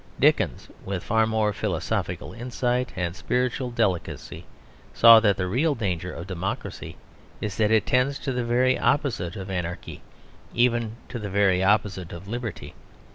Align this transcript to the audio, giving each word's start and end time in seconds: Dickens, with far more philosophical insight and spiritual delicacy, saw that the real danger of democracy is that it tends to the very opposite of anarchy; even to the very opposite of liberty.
Dickens, 0.19 0.67
with 0.83 1.03
far 1.03 1.27
more 1.27 1.53
philosophical 1.53 2.33
insight 2.33 2.91
and 2.95 3.15
spiritual 3.15 3.69
delicacy, 3.69 4.45
saw 4.95 5.19
that 5.19 5.37
the 5.37 5.45
real 5.45 5.75
danger 5.75 6.11
of 6.11 6.25
democracy 6.25 6.97
is 7.39 7.55
that 7.57 7.69
it 7.69 7.85
tends 7.85 8.17
to 8.17 8.31
the 8.31 8.43
very 8.43 8.79
opposite 8.79 9.35
of 9.35 9.51
anarchy; 9.51 10.01
even 10.55 10.95
to 11.09 11.19
the 11.19 11.29
very 11.29 11.63
opposite 11.63 12.11
of 12.13 12.27
liberty. 12.27 12.73